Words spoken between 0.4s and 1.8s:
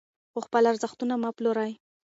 خپل ارزښتونه مه پلورئ.